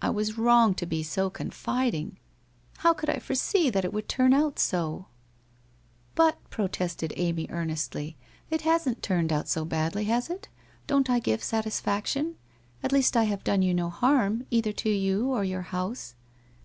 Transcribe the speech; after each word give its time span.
I 0.00 0.08
was 0.08 0.38
wrong 0.38 0.74
to 0.74 0.86
be 0.86 1.02
so 1.02 1.28
confiding. 1.28 2.16
How 2.76 2.94
could 2.94 3.10
I 3.10 3.18
foresee 3.18 3.70
that 3.70 3.84
it 3.84 3.92
would 3.92 4.08
turn 4.08 4.32
out 4.32 4.60
so?'' 4.60 5.06
But,' 6.14 6.38
protested 6.48 7.12
Amy 7.16 7.48
earnestly,' 7.50 8.16
it 8.52 8.60
hasn't 8.60 9.02
turned 9.02 9.32
out 9.32 9.48
so 9.48 9.64
badly 9.64 10.04
has 10.04 10.30
it? 10.30 10.46
Don't 10.86 11.10
I 11.10 11.18
give 11.18 11.42
satisfaction? 11.42 12.36
At 12.84 12.92
least 12.92 13.16
I 13.16 13.24
have 13.24 13.42
done 13.42 13.62
you 13.62 13.74
no 13.74 13.90
harm, 13.90 14.46
either 14.48 14.70
to 14.74 14.90
you 14.90 15.30
or 15.32 15.42
your 15.42 15.62
house 15.62 16.14